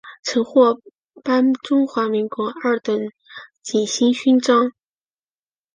[0.23, 0.81] 曾获
[1.23, 3.11] 颁中华民国二等
[3.61, 4.71] 景星勋章。